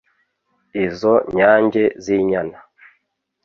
[0.85, 2.57] izo nyange z’inyana